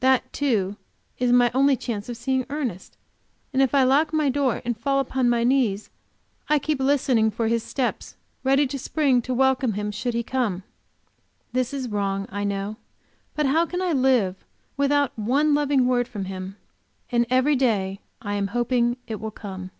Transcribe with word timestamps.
That, 0.00 0.30
too, 0.30 0.76
is 1.18 1.32
my 1.32 1.50
only 1.54 1.74
chance 1.74 2.10
of 2.10 2.18
seeing 2.18 2.44
Ernest 2.50 2.98
and 3.50 3.62
if 3.62 3.74
I 3.74 3.82
lock 3.82 4.12
my 4.12 4.28
door 4.28 4.60
and 4.62 4.76
fall 4.78 5.00
upon 5.00 5.30
my 5.30 5.42
knees, 5.42 5.88
I 6.50 6.58
keep 6.58 6.80
listening 6.80 7.30
for 7.30 7.48
his 7.48 7.62
step, 7.62 8.02
ready 8.44 8.66
to 8.66 8.78
spring 8.78 9.22
to 9.22 9.32
welcome 9.32 9.90
should 9.90 10.12
he 10.12 10.22
come. 10.22 10.64
This 11.54 11.72
is 11.72 11.88
wrong, 11.88 12.26
I 12.30 12.44
know, 12.44 12.76
but 13.34 13.46
how 13.46 13.64
can 13.64 13.80
I 13.80 13.94
live 13.94 14.44
without 14.76 15.18
one 15.18 15.54
loving 15.54 15.86
word 15.86 16.06
from 16.06 16.26
him, 16.26 16.56
and 17.10 17.24
every 17.30 17.56
day 17.56 18.00
I 18.20 18.34
am 18.34 18.48
hoping 18.48 18.98
it 19.06 19.18
will 19.18 19.30
come. 19.30 19.70